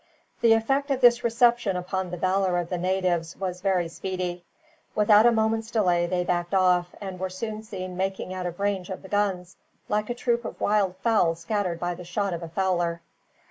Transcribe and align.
The 0.41 0.53
effect 0.53 0.89
of 0.89 0.99
this 1.01 1.23
reception 1.23 1.77
upon 1.77 2.09
the 2.09 2.17
valor 2.17 2.57
of 2.57 2.69
the 2.69 2.77
natives 2.79 3.37
was 3.37 3.61
very 3.61 3.87
speedy. 3.87 4.43
Without 4.95 5.27
a 5.27 5.31
moment's 5.31 5.69
delay 5.69 6.07
they 6.07 6.23
backed 6.23 6.55
off, 6.55 6.95
and 6.99 7.19
were 7.19 7.29
soon 7.29 7.61
seen 7.61 7.95
making 7.95 8.33
out 8.33 8.47
of 8.47 8.59
range 8.59 8.89
of 8.89 9.03
the 9.03 9.09
guns, 9.09 9.57
like 9.89 10.09
a 10.09 10.15
troop 10.15 10.43
of 10.43 10.59
wild 10.59 10.95
fowl 11.03 11.35
scattered 11.35 11.79
by 11.79 11.93
the 11.93 12.03
shot 12.03 12.33
of 12.33 12.41
a 12.41 12.49
fowler. 12.49 13.03